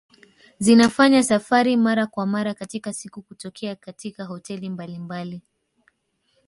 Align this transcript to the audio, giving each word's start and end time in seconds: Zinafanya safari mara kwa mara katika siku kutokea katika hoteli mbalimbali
Zinafanya 0.59 1.23
safari 1.23 1.77
mara 1.77 2.07
kwa 2.07 2.25
mara 2.25 2.53
katika 2.53 2.93
siku 2.93 3.21
kutokea 3.21 3.75
katika 3.75 4.25
hoteli 4.25 4.69
mbalimbali 4.69 5.41